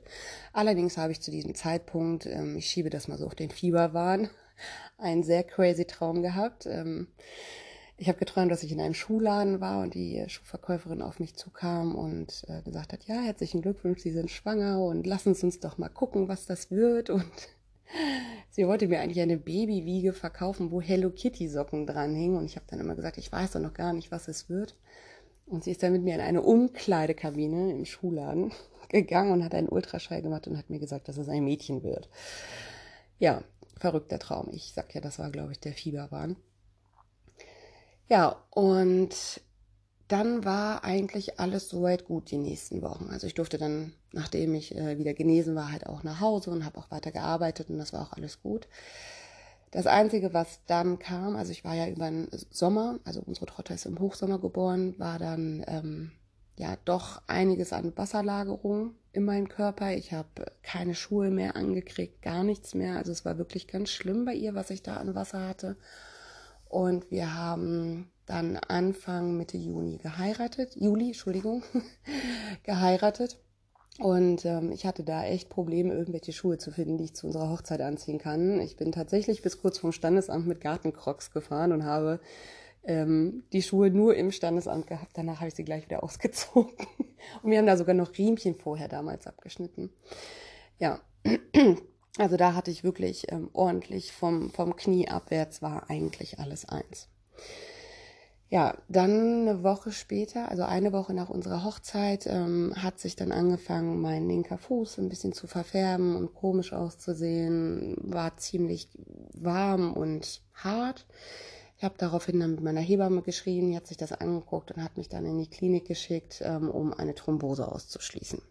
Allerdings 0.54 0.98
habe 0.98 1.12
ich 1.12 1.22
zu 1.22 1.32
diesem 1.32 1.56
Zeitpunkt, 1.56 2.28
ähm, 2.28 2.56
ich 2.56 2.70
schiebe 2.70 2.92
das 2.92 3.08
mal 3.08 3.18
so 3.18 3.26
auf 3.26 3.36
den 3.36 3.50
Fieberwahn, 3.50 4.30
einen 4.98 5.24
sehr 5.24 5.44
crazy 5.44 5.86
Traum 5.86 6.22
gehabt. 6.22 6.68
Ähm, 6.68 7.08
ich 8.00 8.10
habe 8.10 8.20
geträumt, 8.20 8.52
dass 8.52 8.62
ich 8.62 8.72
in 8.72 8.80
einem 8.80 8.94
Schuhladen 8.94 9.60
war 9.60 9.82
und 9.82 9.96
die 9.96 10.24
Schuhverkäuferin 10.28 11.02
auf 11.02 11.20
mich 11.20 11.36
zukam 11.36 11.96
und 11.96 12.44
äh, 12.48 12.62
gesagt 12.62 12.94
hat, 12.94 13.06
ja, 13.06 13.22
herzlichen 13.22 13.64
Glückwunsch, 13.64 14.02
Sie 14.02 14.12
sind 14.12 14.30
schwanger 14.30 14.80
und 14.84 15.08
lassen 15.08 15.34
Sie 15.34 15.48
uns 15.48 15.60
doch 15.60 15.80
mal 15.80 15.90
gucken, 15.90 16.28
was 16.28 16.46
das 16.46 16.70
wird. 16.70 17.10
Und 17.10 17.26
sie 18.58 18.68
wollte 18.68 18.88
mir 18.88 19.00
eigentlich 19.00 19.22
eine 19.22 19.38
Babywiege 19.38 20.14
verkaufen, 20.14 20.72
wo 20.72 20.82
Hello 20.82 21.12
Kitty 21.12 21.48
Socken 21.48 21.86
dran 21.86 22.16
hingen. 22.16 22.38
Und 22.38 22.46
ich 22.46 22.56
habe 22.56 22.66
dann 22.68 22.80
immer 22.80 22.96
gesagt, 22.96 23.20
ich 23.20 23.32
weiß 23.32 23.52
doch 23.52 23.60
noch 23.60 23.76
gar 23.76 23.94
nicht, 23.94 24.12
was 24.12 24.28
es 24.28 24.50
wird. 24.50 24.76
Und 25.46 25.64
sie 25.64 25.70
ist 25.70 25.84
dann 25.84 25.92
mit 25.92 26.02
mir 26.02 26.16
in 26.16 26.22
eine 26.22 26.42
Umkleidekabine 26.42 27.72
im 27.72 27.86
Schuhladen 27.86 28.52
gegangen 28.90 29.32
und 29.32 29.44
hat 29.44 29.54
einen 29.54 29.70
Ultraschall 29.70 30.24
gemacht 30.24 30.48
und 30.48 30.58
hat 30.58 30.72
mir 30.72 30.80
gesagt, 30.80 31.08
dass 31.08 31.18
es 31.18 31.30
ein 31.30 31.44
Mädchen 31.44 31.84
wird. 31.84 32.10
Ja, 33.20 33.44
verrückter 33.80 34.18
Traum. 34.18 34.50
Ich 34.52 34.74
sag 34.74 34.94
ja, 34.96 35.02
das 35.02 35.20
war, 35.20 35.30
glaube 35.30 35.52
ich, 35.52 35.60
der 35.60 35.74
Fieberwahn. 35.74 36.36
Ja, 38.10 38.44
und 38.50 39.40
dann 40.08 40.46
war 40.46 40.84
eigentlich 40.84 41.40
alles 41.40 41.70
soweit 41.70 42.06
gut 42.06 42.32
die 42.32 42.38
nächsten 42.38 42.82
Wochen. 42.82 43.10
Also 43.10 43.28
ich 43.28 43.34
durfte 43.34 43.58
dann, 43.58 43.94
nachdem 44.14 44.56
ich 44.56 44.76
äh, 44.76 44.98
wieder 44.98 45.14
genesen 45.14 45.56
war, 45.56 45.72
halt 45.72 45.86
auch 45.86 46.04
nach 46.04 46.22
Hause 46.22 46.52
und 46.52 46.66
habe 46.66 46.78
auch 46.78 46.92
weiter 46.92 47.12
gearbeitet 47.12 47.70
und 47.70 47.78
das 47.78 47.94
war 47.94 48.02
auch 48.02 48.14
alles 48.14 48.42
gut. 48.42 48.68
Das 49.72 49.86
Einzige, 49.86 50.34
was 50.34 50.62
dann 50.66 50.98
kam, 50.98 51.36
also 51.36 51.52
ich 51.52 51.66
war 51.66 51.76
ja 51.76 51.88
über 51.88 52.10
den 52.10 52.30
Sommer, 52.50 53.00
also 53.04 53.22
unsere 53.26 53.48
Tochter 53.48 53.74
ist 53.74 53.86
im 53.86 54.00
Hochsommer 54.00 54.40
geboren, 54.40 54.96
war 54.98 55.20
dann 55.20 55.64
ähm, 55.68 56.12
ja 56.56 56.78
doch 56.86 57.22
einiges 57.28 57.74
an 57.74 57.92
Wasserlagerung 57.98 58.96
in 59.12 59.26
meinem 59.26 59.50
Körper. 59.50 59.94
Ich 59.94 60.14
habe 60.14 60.46
keine 60.64 60.96
Schuhe 60.96 61.32
mehr 61.32 61.58
angekriegt, 61.58 62.22
gar 62.22 62.44
nichts 62.44 62.76
mehr. 62.76 62.96
Also 62.96 63.12
es 63.12 63.26
war 63.26 63.38
wirklich 63.38 63.68
ganz 63.68 63.90
schlimm 63.90 64.24
bei 64.24 64.34
ihr, 64.34 64.56
was 64.56 64.70
ich 64.70 64.84
da 64.84 64.98
an 64.98 65.16
Wasser 65.16 65.46
hatte. 65.48 65.76
Und 66.70 67.10
wir 67.12 67.34
haben 67.36 68.12
dann 68.26 68.58
Anfang 68.58 69.38
Mitte 69.38 69.58
Juni 69.58 69.98
geheiratet, 69.98 70.76
Juli, 70.76 71.08
Entschuldigung, 71.08 71.64
geheiratet. 72.64 73.40
Und 74.00 74.46
ähm, 74.46 74.72
ich 74.72 74.86
hatte 74.86 75.04
da 75.04 75.26
echt 75.26 75.50
Probleme, 75.50 75.94
irgendwelche 75.94 76.34
Schuhe 76.34 76.58
zu 76.58 76.72
finden, 76.72 76.98
die 76.98 77.06
ich 77.06 77.16
zu 77.16 77.26
unserer 77.26 77.50
Hochzeit 77.50 77.82
anziehen 77.82 78.20
kann. 78.20 78.60
Ich 78.62 78.78
bin 78.78 78.92
tatsächlich 78.92 79.42
bis 79.42 79.60
kurz 79.60 79.80
vom 79.80 79.92
Standesamt 79.92 80.46
mit 80.46 80.62
Gartencrocs 80.62 81.32
gefahren 81.32 81.72
und 81.72 81.84
habe 81.84 82.20
ähm, 82.84 83.44
die 83.54 83.64
Schuhe 83.64 83.90
nur 83.90 84.16
im 84.16 84.32
Standesamt 84.32 84.88
gehabt. 84.88 85.12
Danach 85.16 85.38
habe 85.38 85.48
ich 85.48 85.56
sie 85.56 85.66
gleich 85.66 85.86
wieder 85.86 86.04
ausgezogen. 86.04 86.76
Und 87.42 87.52
wir 87.52 87.58
haben 87.58 87.66
da 87.66 87.78
sogar 87.78 87.96
noch 87.96 88.18
Riemchen 88.18 88.56
vorher 88.56 88.88
damals 88.88 89.26
abgeschnitten. 89.26 89.92
Ja, 90.78 91.00
also 92.18 92.38
da 92.38 92.54
hatte 92.54 92.72
ich 92.72 92.84
wirklich 92.84 93.32
ähm, 93.32 93.50
ordentlich 93.54 94.12
vom, 94.12 94.50
vom 94.52 94.76
Knie 94.76 95.08
abwärts 95.08 95.62
war 95.62 95.90
eigentlich 95.90 96.40
alles 96.40 96.68
eins. 96.68 97.08
Ja, 98.50 98.78
dann 98.88 99.42
eine 99.42 99.64
Woche 99.64 99.92
später, 99.92 100.50
also 100.50 100.64
eine 100.64 100.94
Woche 100.94 101.14
nach 101.14 101.30
unserer 101.30 101.66
Hochzeit, 101.66 102.26
ähm, 102.28 102.74
hat 102.78 102.98
sich 102.98 103.18
dann 103.18 103.34
angefangen, 103.34 104.00
mein 104.00 104.26
linker 104.26 104.58
Fuß 104.58 105.00
ein 105.00 105.10
bisschen 105.10 105.34
zu 105.34 105.48
verfärben 105.48 106.16
und 106.16 106.34
komisch 106.34 106.72
auszusehen. 106.72 107.98
War 108.00 108.38
ziemlich 108.38 108.88
warm 109.34 109.92
und 109.92 110.42
hart. 110.54 111.06
Ich 111.78 111.84
habe 111.84 111.96
daraufhin 111.98 112.40
dann 112.40 112.52
mit 112.52 112.62
meiner 112.62 112.80
Hebamme 112.80 113.22
geschrien, 113.22 113.70
die 113.70 113.76
hat 113.76 113.86
sich 113.86 113.98
das 113.98 114.14
angeguckt 114.14 114.72
und 114.72 114.82
hat 114.82 114.96
mich 114.96 115.10
dann 115.10 115.26
in 115.26 115.38
die 115.38 115.50
Klinik 115.50 115.86
geschickt, 115.86 116.42
ähm, 116.42 116.70
um 116.70 116.94
eine 116.94 117.16
Thrombose 117.16 117.70
auszuschließen. 117.70 118.42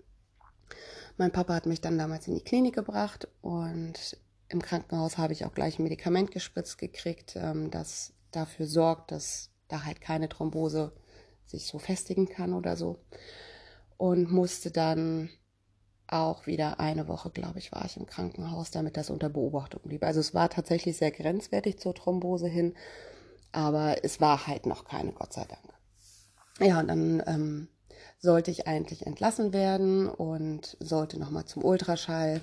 Mein 1.17 1.33
Papa 1.33 1.55
hat 1.55 1.67
mich 1.67 1.81
dann 1.81 1.99
damals 1.99 2.29
in 2.29 2.35
die 2.35 2.45
Klinik 2.45 2.75
gebracht 2.75 3.29
und 3.41 4.19
im 4.49 4.63
Krankenhaus 4.63 5.19
habe 5.19 5.33
ich 5.33 5.45
auch 5.45 5.55
gleich 5.55 5.79
ein 5.79 5.83
Medikament 5.83 6.31
gespritzt 6.31 6.79
gekriegt, 6.79 7.37
ähm, 7.37 7.71
das 7.71 8.13
dafür 8.31 8.67
sorgt, 8.67 9.13
dass 9.13 9.51
da 9.69 9.85
halt 9.85 10.01
keine 10.01 10.29
Thrombose 10.29 10.93
sich 11.47 11.67
so 11.67 11.79
festigen 11.79 12.29
kann 12.29 12.53
oder 12.53 12.77
so. 12.77 12.99
Und 13.97 14.31
musste 14.31 14.71
dann 14.71 15.31
auch 16.07 16.47
wieder 16.47 16.79
eine 16.79 17.09
Woche, 17.09 17.31
glaube 17.31 17.59
ich, 17.59 17.73
war 17.73 17.85
ich 17.85 17.97
im 17.97 18.07
Krankenhaus, 18.07 18.71
damit 18.71 18.97
das 18.97 19.11
unter 19.11 19.29
Beobachtung 19.29 19.81
blieb. 19.85 20.05
Also 20.05 20.21
es 20.21 20.35
war 20.35 20.51
tatsächlich 20.51 20.97
sehr 20.97 21.11
grenzwertig 21.11 21.79
zur 21.79 21.95
Thrombose 21.95 22.47
hin, 22.47 22.75
aber 23.53 24.05
es 24.05 24.21
war 24.21 24.47
halt 24.47 24.67
noch 24.67 24.85
keine, 24.85 25.13
Gott 25.13 25.33
sei 25.33 25.45
Dank. 25.45 25.75
Ja, 26.61 26.81
und 26.81 26.89
dann 26.89 27.23
ähm, 27.27 27.69
sollte 28.19 28.51
ich 28.51 28.67
eigentlich 28.67 29.07
entlassen 29.07 29.53
werden 29.53 30.09
und 30.09 30.77
sollte 30.81 31.19
nochmal 31.19 31.45
zum 31.45 31.65
Ultraschall. 31.65 32.41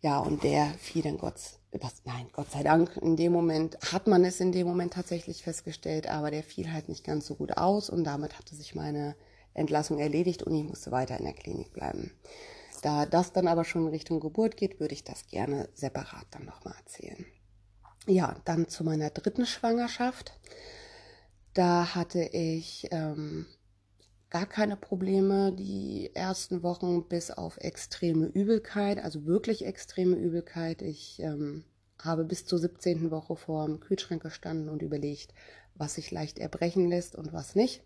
Ja, 0.00 0.18
und 0.18 0.42
der 0.42 0.66
fiel 0.78 1.02
dann 1.02 1.18
Gott, 1.18 1.34
was, 1.72 2.02
nein, 2.04 2.28
Gott 2.32 2.50
sei 2.50 2.62
Dank, 2.62 2.96
in 3.00 3.16
dem 3.16 3.32
Moment 3.32 3.78
hat 3.92 4.06
man 4.08 4.24
es 4.24 4.40
in 4.40 4.52
dem 4.52 4.66
Moment 4.66 4.94
tatsächlich 4.94 5.42
festgestellt, 5.42 6.08
aber 6.08 6.30
der 6.30 6.42
fiel 6.42 6.72
halt 6.72 6.88
nicht 6.88 7.04
ganz 7.04 7.26
so 7.26 7.36
gut 7.36 7.56
aus 7.56 7.88
und 7.88 8.04
damit 8.04 8.38
hatte 8.38 8.54
sich 8.56 8.74
meine 8.74 9.14
Entlassung 9.54 9.98
erledigt 9.98 10.42
und 10.42 10.54
ich 10.54 10.64
musste 10.64 10.90
weiter 10.90 11.18
in 11.18 11.24
der 11.24 11.34
Klinik 11.34 11.72
bleiben. 11.72 12.10
Da 12.82 13.06
das 13.06 13.32
dann 13.32 13.46
aber 13.46 13.64
schon 13.64 13.82
in 13.82 13.88
Richtung 13.88 14.18
Geburt 14.18 14.56
geht, 14.56 14.80
würde 14.80 14.94
ich 14.94 15.04
das 15.04 15.28
gerne 15.28 15.68
separat 15.74 16.26
dann 16.32 16.44
nochmal 16.44 16.74
erzählen. 16.76 17.24
Ja, 18.06 18.36
dann 18.44 18.68
zu 18.68 18.82
meiner 18.82 19.10
dritten 19.10 19.46
Schwangerschaft. 19.46 20.36
Da 21.54 21.94
hatte 21.94 22.22
ich 22.22 22.88
ähm, 22.90 23.46
gar 24.32 24.46
keine 24.46 24.76
Probleme 24.76 25.52
die 25.52 26.10
ersten 26.14 26.62
Wochen 26.62 27.06
bis 27.06 27.30
auf 27.30 27.58
extreme 27.58 28.24
Übelkeit, 28.24 28.98
also 28.98 29.26
wirklich 29.26 29.66
extreme 29.66 30.16
Übelkeit. 30.16 30.80
Ich 30.80 31.20
ähm, 31.20 31.64
habe 31.98 32.24
bis 32.24 32.46
zur 32.46 32.58
17. 32.58 33.10
Woche 33.10 33.36
vor 33.36 33.66
dem 33.66 33.78
Kühlschrank 33.78 34.22
gestanden 34.22 34.70
und 34.70 34.80
überlegt, 34.80 35.34
was 35.74 35.96
sich 35.96 36.10
leicht 36.10 36.38
erbrechen 36.38 36.88
lässt 36.88 37.14
und 37.14 37.34
was 37.34 37.54
nicht. 37.54 37.84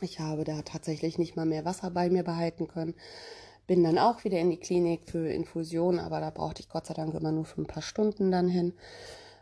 Ich 0.00 0.20
habe 0.20 0.44
da 0.44 0.62
tatsächlich 0.62 1.18
nicht 1.18 1.34
mal 1.34 1.46
mehr 1.46 1.64
Wasser 1.64 1.90
bei 1.90 2.08
mir 2.08 2.22
behalten 2.22 2.68
können. 2.68 2.94
Bin 3.66 3.82
dann 3.82 3.98
auch 3.98 4.22
wieder 4.22 4.38
in 4.38 4.50
die 4.50 4.60
Klinik 4.60 5.10
für 5.10 5.28
Infusion, 5.28 5.98
aber 5.98 6.20
da 6.20 6.30
brauchte 6.30 6.62
ich 6.62 6.68
Gott 6.68 6.86
sei 6.86 6.94
Dank 6.94 7.12
immer 7.14 7.32
nur 7.32 7.44
für 7.44 7.60
ein 7.60 7.66
paar 7.66 7.82
Stunden 7.82 8.30
dann 8.30 8.46
hin. 8.46 8.74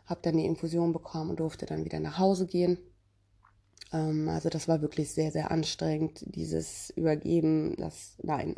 Habe 0.07 0.21
dann 0.23 0.37
die 0.37 0.47
Infusion 0.47 0.91
bekommen 0.91 1.29
und 1.29 1.39
durfte 1.39 1.67
dann 1.67 1.85
wieder 1.85 1.99
nach 1.99 2.17
Hause 2.17 2.47
gehen. 2.47 2.79
Ähm, 3.93 4.29
also 4.29 4.49
das 4.49 4.67
war 4.67 4.81
wirklich 4.81 5.11
sehr, 5.11 5.31
sehr 5.31 5.51
anstrengend, 5.51 6.23
dieses 6.25 6.89
Übergeben, 6.91 7.75
das 7.77 8.15
Nein. 8.21 8.55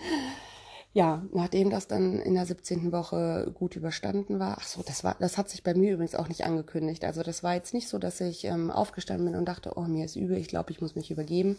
ja, 0.92 1.24
nachdem 1.32 1.70
das 1.70 1.88
dann 1.88 2.18
in 2.20 2.34
der 2.34 2.46
17. 2.46 2.92
Woche 2.92 3.50
gut 3.54 3.76
überstanden 3.76 4.38
war, 4.38 4.58
ach 4.58 4.66
so, 4.66 4.82
das 4.82 5.04
war, 5.04 5.16
das 5.18 5.38
hat 5.38 5.48
sich 5.48 5.62
bei 5.62 5.74
mir 5.74 5.94
übrigens 5.94 6.14
auch 6.14 6.28
nicht 6.28 6.44
angekündigt. 6.44 7.04
Also 7.04 7.22
das 7.22 7.42
war 7.42 7.54
jetzt 7.54 7.74
nicht 7.74 7.88
so, 7.88 7.98
dass 7.98 8.20
ich 8.20 8.44
ähm, 8.44 8.70
aufgestanden 8.70 9.26
bin 9.26 9.36
und 9.36 9.46
dachte, 9.46 9.72
oh, 9.76 9.82
mir 9.84 10.04
ist 10.04 10.16
übel, 10.16 10.36
ich 10.36 10.48
glaube, 10.48 10.70
ich 10.70 10.80
muss 10.80 10.94
mich 10.94 11.10
übergeben, 11.10 11.58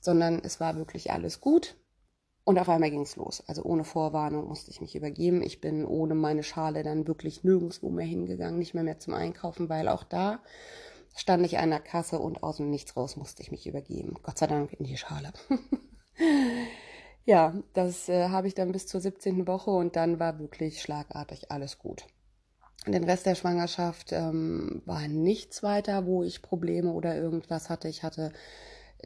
sondern 0.00 0.40
es 0.42 0.60
war 0.60 0.76
wirklich 0.76 1.12
alles 1.12 1.40
gut. 1.40 1.76
Und 2.46 2.58
auf 2.58 2.68
einmal 2.68 2.90
ging 2.90 3.00
es 3.00 3.16
los. 3.16 3.42
Also 3.46 3.62
ohne 3.62 3.84
Vorwarnung 3.84 4.48
musste 4.48 4.70
ich 4.70 4.82
mich 4.82 4.94
übergeben. 4.94 5.42
Ich 5.42 5.62
bin 5.62 5.86
ohne 5.86 6.14
meine 6.14 6.42
Schale 6.42 6.82
dann 6.82 7.06
wirklich 7.06 7.42
nirgendwo 7.42 7.88
mehr 7.88 8.04
hingegangen, 8.04 8.58
nicht 8.58 8.74
mehr 8.74 8.82
mehr 8.82 8.98
zum 8.98 9.14
Einkaufen, 9.14 9.70
weil 9.70 9.88
auch 9.88 10.04
da 10.04 10.40
stand 11.14 11.44
ich 11.46 11.58
an 11.58 11.70
der 11.70 11.80
Kasse 11.80 12.18
und 12.18 12.42
aus 12.42 12.56
dem 12.56 12.70
Nichts 12.70 12.96
raus 12.96 13.16
musste 13.16 13.42
ich 13.42 13.50
mich 13.50 13.66
übergeben. 13.66 14.16
Gott 14.22 14.38
sei 14.38 14.46
Dank 14.46 14.72
in 14.72 14.84
die 14.84 14.96
Schale. 14.96 15.32
ja, 17.24 17.54
das 17.72 18.08
äh, 18.08 18.28
habe 18.28 18.48
ich 18.48 18.54
dann 18.54 18.72
bis 18.72 18.86
zur 18.86 19.00
17. 19.00 19.46
Woche 19.46 19.70
und 19.70 19.96
dann 19.96 20.18
war 20.18 20.38
wirklich 20.38 20.82
schlagartig 20.82 21.50
alles 21.50 21.78
gut. 21.78 22.06
Den 22.86 23.04
Rest 23.04 23.24
der 23.24 23.34
Schwangerschaft 23.34 24.12
ähm, 24.12 24.82
war 24.84 25.08
nichts 25.08 25.62
weiter, 25.62 26.04
wo 26.04 26.22
ich 26.22 26.42
Probleme 26.42 26.92
oder 26.92 27.16
irgendwas 27.16 27.70
hatte. 27.70 27.88
Ich 27.88 28.02
hatte 28.02 28.32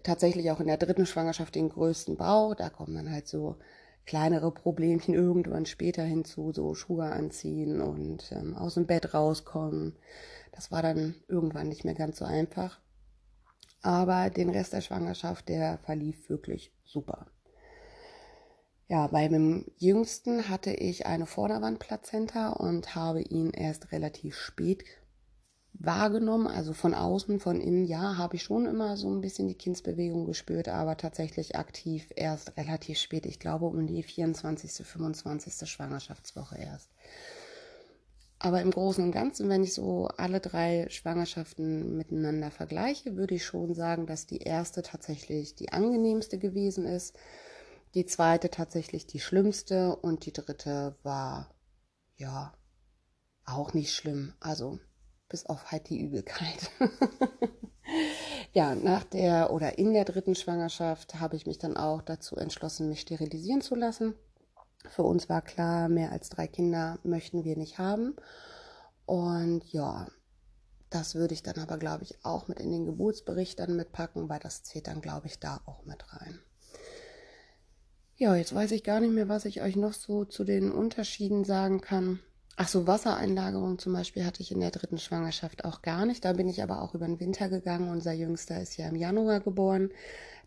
tatsächlich 0.02 0.50
auch 0.50 0.60
in 0.60 0.66
der 0.66 0.78
dritten 0.78 1.06
Schwangerschaft 1.06 1.54
den 1.54 1.68
größten 1.68 2.16
Bauch. 2.16 2.54
Da 2.54 2.70
kommen 2.70 2.96
dann 2.96 3.10
halt 3.10 3.28
so 3.28 3.56
kleinere 4.04 4.50
Problemchen 4.50 5.14
irgendwann 5.14 5.66
später 5.66 6.02
hinzu, 6.02 6.50
so 6.52 6.74
Schuhe 6.74 7.04
anziehen 7.04 7.80
und 7.80 8.32
ähm, 8.32 8.56
aus 8.56 8.74
dem 8.74 8.86
Bett 8.86 9.14
rauskommen. 9.14 9.96
Das 10.52 10.70
war 10.70 10.82
dann 10.82 11.14
irgendwann 11.28 11.68
nicht 11.68 11.84
mehr 11.84 11.94
ganz 11.94 12.18
so 12.18 12.24
einfach. 12.24 12.80
Aber 13.82 14.30
den 14.30 14.50
Rest 14.50 14.72
der 14.72 14.80
Schwangerschaft, 14.80 15.48
der 15.48 15.78
verlief 15.78 16.28
wirklich 16.28 16.72
super. 16.84 17.26
Ja, 18.88 19.06
bei 19.08 19.28
meinem 19.28 19.66
Jüngsten 19.76 20.48
hatte 20.48 20.72
ich 20.72 21.06
eine 21.06 21.26
Vorderwandplazenta 21.26 22.50
und 22.50 22.94
habe 22.94 23.20
ihn 23.20 23.50
erst 23.50 23.92
relativ 23.92 24.34
spät 24.34 24.84
wahrgenommen, 25.74 26.46
also 26.46 26.72
von 26.72 26.94
außen, 26.94 27.38
von 27.38 27.60
innen, 27.60 27.84
ja, 27.84 28.16
habe 28.16 28.36
ich 28.36 28.42
schon 28.42 28.66
immer 28.66 28.96
so 28.96 29.10
ein 29.10 29.20
bisschen 29.20 29.46
die 29.46 29.54
Kindsbewegung 29.54 30.24
gespürt, 30.26 30.68
aber 30.68 30.96
tatsächlich 30.96 31.56
aktiv 31.56 32.08
erst 32.16 32.56
relativ 32.56 32.98
spät, 32.98 33.26
ich 33.26 33.38
glaube 33.38 33.66
um 33.66 33.86
die 33.86 34.02
24., 34.02 34.86
25. 34.86 35.68
Schwangerschaftswoche 35.68 36.56
erst. 36.56 36.90
Aber 38.40 38.60
im 38.60 38.70
Großen 38.70 39.02
und 39.02 39.10
Ganzen, 39.10 39.48
wenn 39.48 39.64
ich 39.64 39.74
so 39.74 40.06
alle 40.16 40.40
drei 40.40 40.86
Schwangerschaften 40.90 41.96
miteinander 41.96 42.50
vergleiche, 42.52 43.16
würde 43.16 43.34
ich 43.34 43.44
schon 43.44 43.74
sagen, 43.74 44.06
dass 44.06 44.26
die 44.26 44.38
erste 44.38 44.82
tatsächlich 44.82 45.56
die 45.56 45.72
angenehmste 45.72 46.38
gewesen 46.38 46.86
ist, 46.86 47.16
die 47.94 48.06
zweite 48.06 48.50
tatsächlich 48.50 49.06
die 49.06 49.18
schlimmste 49.18 49.96
und 49.96 50.24
die 50.26 50.32
dritte 50.32 50.96
war 51.02 51.50
ja 52.16 52.52
auch 53.44 53.74
nicht 53.74 53.92
schlimm. 53.92 54.34
Also 54.38 54.78
bis 55.28 55.46
auf 55.46 55.72
halt 55.72 55.88
die 55.88 56.00
Übelkeit. 56.00 56.70
ja, 58.52 58.74
nach 58.74 59.04
der 59.04 59.52
oder 59.52 59.78
in 59.78 59.92
der 59.92 60.04
dritten 60.04 60.34
Schwangerschaft 60.34 61.16
habe 61.16 61.36
ich 61.36 61.46
mich 61.46 61.58
dann 61.58 61.76
auch 61.76 62.02
dazu 62.02 62.36
entschlossen, 62.36 62.88
mich 62.88 63.00
sterilisieren 63.00 63.62
zu 63.62 63.74
lassen. 63.74 64.14
Für 64.88 65.02
uns 65.02 65.28
war 65.28 65.42
klar, 65.42 65.88
mehr 65.88 66.12
als 66.12 66.28
drei 66.28 66.46
Kinder 66.46 66.98
möchten 67.02 67.44
wir 67.44 67.56
nicht 67.56 67.78
haben. 67.78 68.16
Und 69.06 69.64
ja, 69.72 70.06
das 70.90 71.14
würde 71.14 71.34
ich 71.34 71.42
dann 71.42 71.58
aber, 71.58 71.78
glaube 71.78 72.04
ich, 72.04 72.24
auch 72.24 72.48
mit 72.48 72.60
in 72.60 72.70
den 72.70 72.86
Geburtsbericht 72.86 73.58
dann 73.58 73.76
mitpacken, 73.76 74.28
weil 74.28 74.40
das 74.40 74.62
zählt 74.62 74.86
dann, 74.86 75.00
glaube 75.00 75.26
ich, 75.26 75.38
da 75.38 75.60
auch 75.66 75.84
mit 75.84 76.12
rein. 76.12 76.38
Ja, 78.16 78.34
jetzt 78.34 78.54
weiß 78.54 78.72
ich 78.72 78.82
gar 78.82 79.00
nicht 79.00 79.12
mehr, 79.12 79.28
was 79.28 79.44
ich 79.44 79.62
euch 79.62 79.76
noch 79.76 79.92
so 79.92 80.24
zu 80.24 80.44
den 80.44 80.72
Unterschieden 80.72 81.44
sagen 81.44 81.80
kann. 81.80 82.20
Ach 82.56 82.66
so, 82.66 82.88
Wassereinlagerung 82.88 83.78
zum 83.78 83.92
Beispiel 83.92 84.24
hatte 84.24 84.42
ich 84.42 84.50
in 84.50 84.58
der 84.58 84.72
dritten 84.72 84.98
Schwangerschaft 84.98 85.64
auch 85.64 85.82
gar 85.82 86.04
nicht. 86.04 86.24
Da 86.24 86.32
bin 86.32 86.48
ich 86.48 86.60
aber 86.60 86.82
auch 86.82 86.94
über 86.94 87.06
den 87.06 87.20
Winter 87.20 87.48
gegangen. 87.48 87.90
Unser 87.90 88.12
Jüngster 88.12 88.60
ist 88.60 88.76
ja 88.76 88.88
im 88.88 88.96
Januar 88.96 89.38
geboren. 89.38 89.90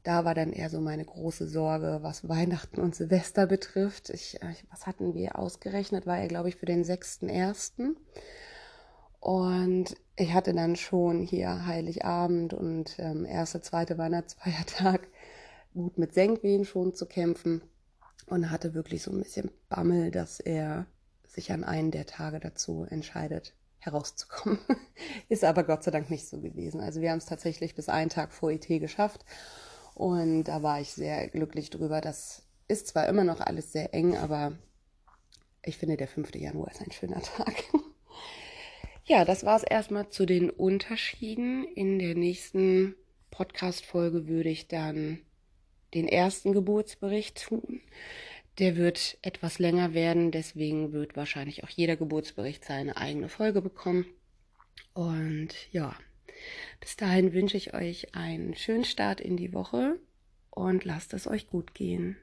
Da 0.03 0.25
war 0.25 0.34
dann 0.34 0.51
eher 0.51 0.70
so 0.70 0.81
meine 0.81 1.05
große 1.05 1.48
Sorge, 1.48 2.00
was 2.01 2.27
Weihnachten 2.27 2.81
und 2.81 2.96
Silvester 2.96 3.46
betrifft. 3.46 4.10
Ich, 4.10 4.41
äh, 4.41 4.55
was 4.72 4.88
hatten 4.88 5.13
wir 5.13 5.38
ausgerechnet? 5.38 6.08
War 6.08 6.17
er, 6.17 6.27
glaube 6.27 6.50
ich, 6.50 6.55
für 6.55 6.65
den 6.65 6.84
6.1. 6.84 7.96
Und 9.20 9.96
ich 10.15 10.34
hatte 10.34 10.53
dann 10.53 10.75
schon 10.75 11.22
hier 11.22 11.67
Heiligabend 11.67 12.55
und 12.55 12.96
ähm, 12.98 13.25
erste, 13.25 13.62
zweite 13.62 14.00
Weihnachtsfeiertag 14.00 15.08
gut 15.74 16.00
mit 16.00 16.15
Senkwehen 16.15 16.65
schon 16.65 16.96
zu 16.96 17.05
kämpfen 17.05 17.62
und 18.25 18.50
hatte 18.50 18.74
wirklich 18.74 19.03
so 19.03 19.12
ein 19.12 19.20
bisschen 19.20 19.51
Bammel, 19.70 20.10
dass 20.10 20.39
er 20.39 20.88
sich 21.27 21.51
an 21.51 21.63
einen 21.63 21.91
der 21.91 22.08
Tage 22.08 22.39
dazu 22.39 22.88
entscheidet, 22.89 23.53
herauszukommen. 23.77 24.58
Ist 25.29 25.43
aber 25.43 25.63
Gott 25.63 25.84
sei 25.84 25.91
Dank 25.91 26.10
nicht 26.10 26.27
so 26.27 26.41
gewesen. 26.41 26.81
Also 26.81 27.01
wir 27.01 27.12
haben 27.12 27.20
es 27.20 27.25
tatsächlich 27.25 27.75
bis 27.75 27.89
einen 27.89 28.10
Tag 28.10 28.34
vor 28.34 28.51
IT 28.51 28.67
geschafft 28.67 29.24
und 30.01 30.46
da 30.46 30.63
war 30.63 30.81
ich 30.81 30.93
sehr 30.93 31.27
glücklich 31.27 31.70
drüber. 31.70 32.01
Das 32.01 32.41
ist 32.67 32.88
zwar 32.88 33.08
immer 33.08 33.24
noch 33.24 33.39
alles 33.39 33.72
sehr 33.72 33.93
eng, 33.93 34.17
aber 34.17 34.58
ich 35.63 35.77
finde, 35.77 35.96
der 35.96 36.08
5. 36.08 36.34
Januar 36.34 36.72
ist 36.72 36.81
ein 36.81 36.91
schöner 36.91 37.22
Tag. 37.22 37.53
ja, 39.05 39.25
das 39.25 39.46
war 39.46 39.58
es 39.58 39.62
erstmal 39.62 40.10
zu 40.10 40.25
den 40.25 40.50
Unterschieden. 40.50 41.65
In 41.65 42.00
der 42.00 42.15
nächsten 42.15 42.96
Podcast-Folge 43.29 44.27
würde 44.27 44.50
ich 44.50 44.67
dann 44.67 45.20
den 45.93 46.08
ersten 46.08 46.53
Geburtsbericht 46.53 47.43
tun. 47.43 47.81
Der 48.58 48.77
wird 48.77 49.20
etwas 49.22 49.60
länger 49.60 49.93
werden, 49.93 50.31
deswegen 50.31 50.93
wird 50.93 51.15
wahrscheinlich 51.15 51.63
auch 51.63 51.70
jeder 51.70 51.96
Geburtsbericht 51.96 52.65
seine 52.65 52.98
eigene 52.98 53.29
Folge 53.29 53.62
bekommen. 53.62 54.08
Und 54.96 55.50
ja, 55.72 55.96
Bis 56.79 56.95
dahin 56.95 57.33
wünsche 57.33 57.57
ich 57.57 57.74
euch 57.74 58.15
einen 58.15 58.55
schönen 58.55 58.86
Start 58.86 59.21
in 59.21 59.38
die 59.38 59.53
Woche 59.53 60.00
und 60.50 60.86
lasst 60.86 61.13
es 61.13 61.27
euch 61.27 61.48
gut 61.48 61.74
gehen. 61.74 62.17